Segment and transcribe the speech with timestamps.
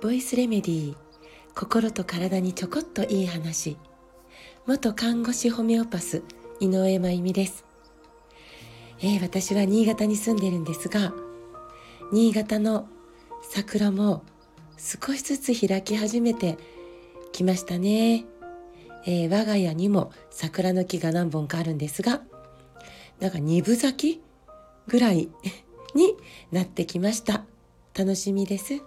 [0.00, 0.96] ボイスレメディー
[1.52, 3.76] 心と体にちょこっといい話。
[4.66, 6.22] 元看護師ホメオパス
[6.60, 7.64] 井上真由美です、
[9.00, 11.12] えー、私は新潟に住んでるんですが
[12.12, 12.86] 新潟の
[13.42, 14.22] 桜も
[14.76, 16.56] 少しずつ開き始めて
[17.32, 18.26] きましたね、
[19.06, 22.22] えー、我が家にも桜の木が何本かあるんですが
[23.18, 24.27] なんか二分咲き
[24.88, 25.28] ぐらい
[25.94, 26.16] に
[26.50, 27.44] なってきました
[27.94, 28.82] 楽しみです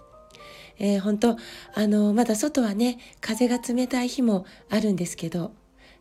[0.78, 1.36] えー、本当
[1.74, 5.52] あのまだ外はね風が冷たい日もあるんですけど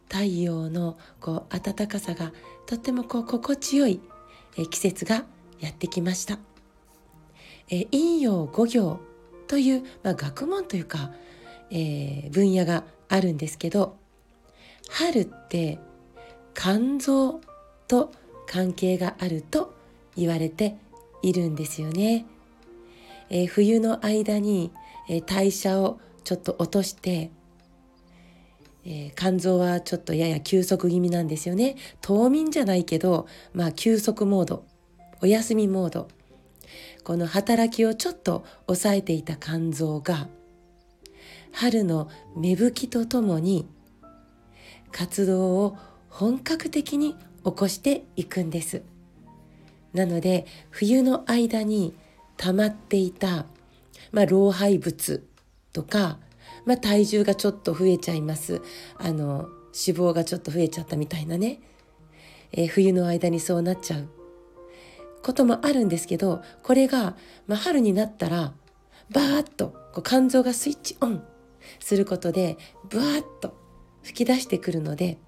[0.10, 2.34] 太陽のこう暖かさが
[2.66, 4.02] とってもこう心地よい、
[4.58, 5.26] えー、季節が
[5.60, 6.40] やってきました。
[7.70, 9.00] えー、陰陽五行
[9.48, 11.12] という、まあ、学問というか、
[11.70, 13.98] えー、分野があるんですけど
[14.90, 15.80] 春って
[16.54, 17.40] 肝臓
[17.88, 18.12] と
[18.48, 19.74] 関係があると
[20.16, 20.78] 言われて
[21.22, 22.26] いるんですよね。
[23.30, 24.72] えー、冬の間に、
[25.10, 27.32] えー、代謝をちょっと落として、
[28.86, 31.76] えー、肝臓はちょっとやや休息気味なんですよね。
[32.02, 34.66] 冬眠じゃないけどまあ休息モード
[35.22, 36.08] お休みモード。
[37.04, 40.30] この働きをちょっと抑えていた肝臓が
[41.52, 43.68] 春の芽吹きとともに
[44.92, 45.78] 活動を
[46.10, 48.84] 本格的に起こしていくんです。
[49.94, 51.94] なので冬の間に
[52.38, 53.46] 溜まっていた、
[54.12, 55.28] まあ、老廃物
[55.74, 56.18] とか、
[56.66, 58.62] まあ、体重がちょっと増えちゃいます。
[58.98, 61.62] あの脂肪がちょっと増えちゃったみたいなね、
[62.52, 64.10] えー、冬の間にそうなっちゃう。
[65.22, 67.16] こともあるんですけどこれが、
[67.48, 68.54] まあ、春になったら
[69.12, 71.24] バーッとこう肝臓がスイッチオン
[71.80, 72.58] することで
[72.90, 73.56] ブワーッと
[74.04, 75.20] 吹き出してくるので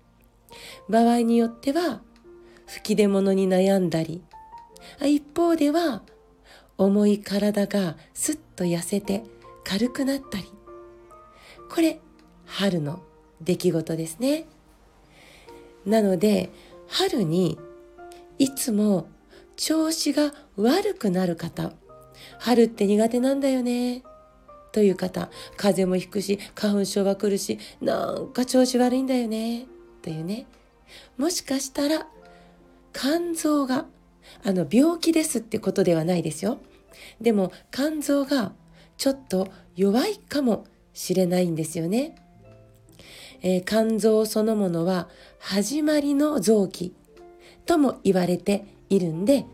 [0.90, 2.02] 場合によっては
[2.66, 4.24] 吹き出物に悩んだり
[5.02, 6.04] 一方では
[6.78, 9.24] 重い体がすっと痩せて
[9.64, 10.46] 軽くなったり。
[11.70, 12.00] これ
[12.46, 13.02] 春の
[13.42, 14.46] 出来事ですね。
[15.86, 16.52] なので
[16.88, 17.58] 春に
[18.38, 19.08] いつも
[19.56, 21.72] 調子が悪くなる方。
[22.40, 24.04] 春って苦手なんだよね。
[24.72, 29.66] という方風邪もひくし花粉症が来るしなんか調子悪いんだよね。
[30.02, 30.46] というね。
[31.18, 32.08] もしかしたら
[32.94, 33.86] 肝臓が
[34.44, 36.60] あの病気ですってことではないですよ。
[37.22, 38.54] でも肝臓が
[38.98, 42.16] ちょっと弱いかもしれないんですよね。
[43.42, 46.94] えー、肝臓そのものは始まりの臓器
[47.66, 49.46] とも言われているんで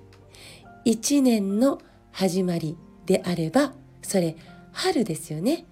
[0.86, 1.82] 一年の
[2.12, 4.36] 始まりであればそれ
[4.72, 5.66] 春ですよね。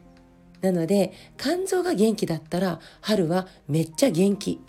[0.61, 4.59] なので肝臓が元気だったら春はめっちゃ元気。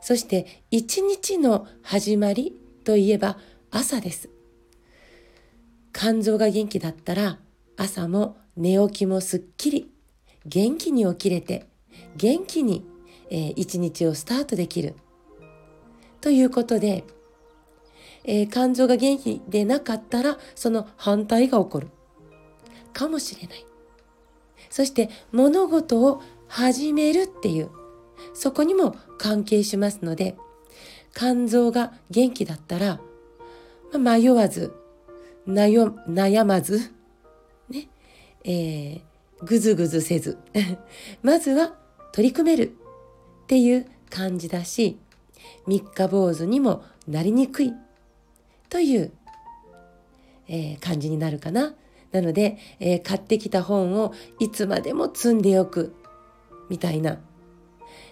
[0.00, 3.36] そして一日の始まりといえば
[3.72, 4.30] 朝です。
[5.92, 7.38] 肝臓が元気だったら
[7.76, 9.90] 朝も寝起きもすっきり
[10.46, 11.66] 元気に起きれて
[12.16, 12.86] 元気に、
[13.28, 14.94] えー、一日をスタートできる。
[16.20, 17.04] ということで、
[18.24, 21.88] えー、肝臓が元気でなかったらその反対が起こる
[22.92, 23.66] かもしれない。
[24.70, 27.70] そして物事を始めるっていう
[28.32, 30.36] そこにも関係しますので
[31.16, 33.00] 肝臓が元気だったら、
[33.98, 34.74] まあ、迷わず
[35.48, 36.92] 悩悩まず、
[37.70, 37.88] ね、
[38.44, 39.00] えー、
[39.42, 40.36] ぐずぐずせず
[41.22, 41.74] まずは
[42.12, 42.74] 取り組める
[43.44, 44.98] っていう感じだし
[45.66, 47.72] 三日坊主にもなりにくい
[48.68, 49.12] という、
[50.48, 51.74] えー、感じになるかな。
[52.12, 55.94] なので、えー、買ってきた本をいつまでも積んでおく
[56.68, 57.18] みたいな、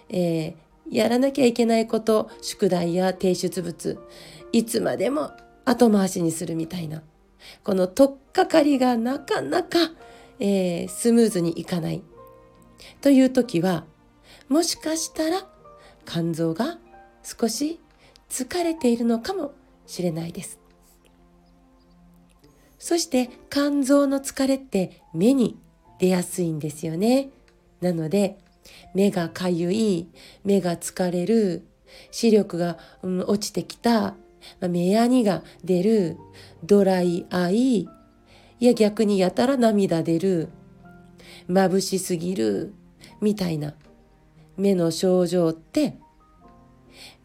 [0.09, 3.97] えー、やらなきゃいけないこと宿題や提出物
[4.51, 5.31] いつまでも
[5.65, 7.01] 後回しにするみたいな
[7.63, 9.79] この取っかかりがなかなか、
[10.39, 12.03] えー、スムーズにいかない
[13.01, 13.85] という時は
[14.49, 15.47] もしかしたら
[16.05, 16.77] 肝臓が
[17.23, 17.79] 少し
[18.29, 19.53] 疲れているのかも
[19.87, 20.59] しれないです。
[22.77, 25.57] そして肝臓の疲れって目に
[25.99, 27.29] 出やすいんですよね。
[27.81, 28.37] なので
[28.93, 30.07] 目がかゆい、
[30.43, 31.65] 目が疲れる、
[32.11, 34.15] 視力が、うん、落ちてきた、
[34.59, 36.17] まあ、目やにが出る、
[36.63, 37.87] ドライアイ、い
[38.59, 40.49] や逆にやたら涙出る、
[41.49, 42.73] 眩しすぎる、
[43.21, 43.73] みたいな
[44.57, 45.97] 目の症状って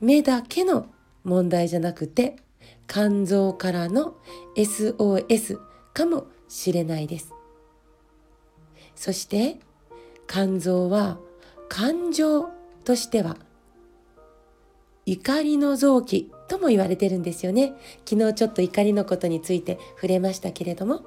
[0.01, 0.87] 目だけの
[1.25, 2.37] 問題じゃなくて
[2.87, 4.17] 肝臓からの
[4.57, 5.59] SOS
[5.93, 7.33] かもしれないです。
[8.97, 9.61] そして
[10.27, 11.19] 肝臓は
[11.71, 12.51] 感情
[12.85, 13.37] としては
[15.07, 17.73] 怒りの臓器とも言われてるんですよね。
[18.05, 21.03] 昨日ちょっと怒りのことについて触れましたけれども、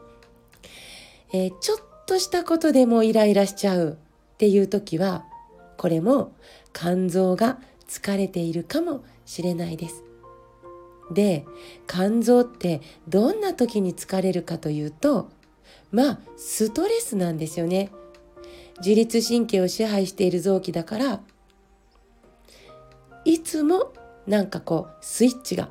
[1.33, 3.97] えー、ちょっとしたことでもイライラしちゃう
[4.33, 5.25] っていう時は
[5.77, 6.33] これも
[6.71, 10.03] 肝臓が疲れているかもしれないです。
[11.13, 11.45] で
[11.87, 15.29] 肝臓ってどんな時に疲れるかというと
[15.91, 17.91] まあストレスなんですよね。
[18.85, 21.21] 自律神経を支配している臓器だから
[23.23, 23.93] いつも
[24.27, 25.69] なんかこうスイッチが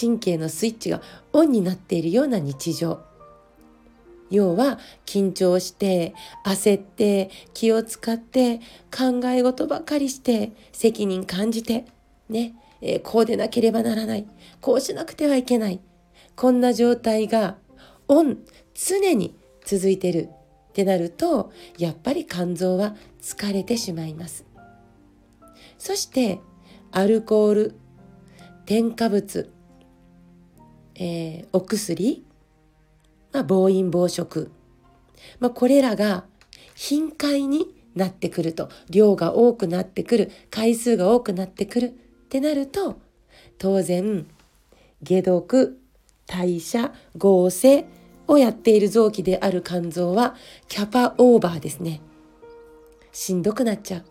[0.00, 1.00] 神経のスイッチが
[1.32, 3.00] オンになっているような日常。
[4.30, 6.14] 要は緊張して
[6.46, 8.60] 焦って気を使って
[8.90, 11.84] 考え事ばかりして責任感じて
[12.30, 14.26] ね、えー、こうでなければならない。
[14.60, 15.80] こうしなくてはいけない。
[16.34, 17.56] こんな状態が
[18.08, 18.38] オン
[18.74, 20.30] 常に続いてる。
[20.72, 24.46] ってなるとやっぱり肝臓は疲れてしまいます。
[25.76, 26.40] そして
[26.90, 27.74] アルコール
[28.64, 29.52] 添加物、
[30.94, 32.24] えー、お薬、
[33.32, 34.50] まあ、暴飲暴食、
[35.40, 36.24] まあ、これらが
[36.74, 41.90] 頻回になってくると量が多くなってくる回数が多くなってくるっ
[42.30, 42.98] てなると
[43.58, 44.26] 当然
[45.06, 45.78] 解毒
[46.26, 47.84] 代謝合成
[48.32, 50.34] をやっている臓器である肝臓は
[50.68, 52.00] キャパオーバーですね。
[53.12, 54.04] しんどくなっちゃう。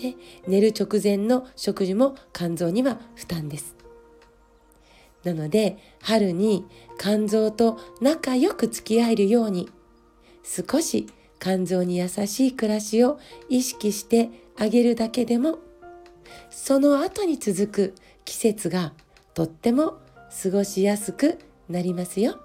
[0.00, 0.14] で
[0.46, 3.76] 寝る直前の食事も肝臓には負担です。
[5.24, 6.66] なので春に
[6.98, 9.68] 肝臓と仲良く付き合えるように
[10.42, 11.06] 少し
[11.38, 15.58] 肝臓に優しい暮らしを意識してあげるだけでも
[16.50, 17.94] その後に続く
[18.24, 18.92] 季節が
[19.34, 19.98] とっても
[20.42, 21.38] 過ごしやすく
[21.68, 22.40] なりますよ。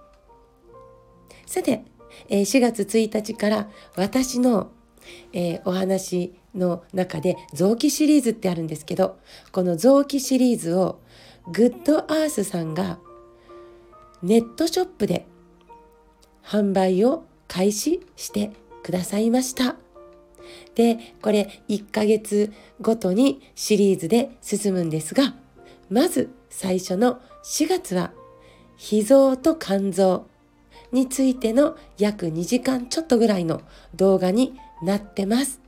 [1.45, 1.83] さて、
[2.29, 4.71] え4月1日から私の、
[5.33, 9.17] え、お話の中で臓器シリーズってあるんですけど
[9.51, 10.99] この臓器シリーズを
[11.51, 12.97] グッドアースさんが
[14.23, 15.27] ネットショップで
[16.43, 18.51] 販売を開始して
[18.83, 19.75] くださいました。
[20.75, 22.51] で、これ1ヶ月
[22.81, 25.35] ごとにシリーズで進むんですが、
[25.89, 28.11] まず最初の4月は
[28.77, 30.27] 脾臓と肝臓
[30.95, 33.61] についての約2時間ちょっとぐらいの
[33.93, 35.59] 動画になってます。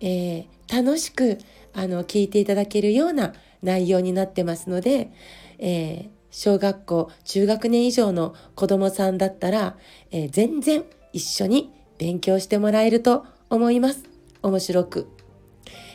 [0.00, 1.38] えー、楽しく
[1.74, 5.12] あの聞いていただけるような内容になってますので、
[5.58, 9.76] えー、小学校中学年以上の子どもさんだったら、
[10.10, 14.04] えー、全然一緒に勉強してもらえると思います。
[14.42, 15.08] 面白く。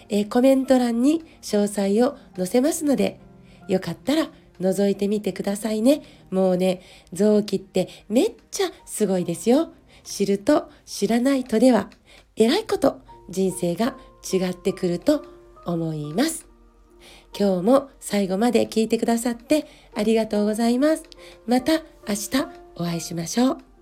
[0.09, 3.19] えー、コメント欄に詳細を載せますので、
[3.67, 4.29] よかったら
[4.63, 6.01] 覗いてみてくださいね。
[6.31, 6.81] もうね、
[7.11, 9.73] 臓器ってめっちゃすごいですよ。
[10.03, 11.89] 知ると知らないとでは、
[12.35, 13.95] えらいこと人生が
[14.31, 15.25] 違ってくると
[15.65, 16.47] 思います。
[17.37, 19.65] 今日も最後まで聞いてくださって
[19.95, 21.03] ありがとうございます。
[21.47, 22.29] また明日
[22.75, 23.72] お会いしましょう。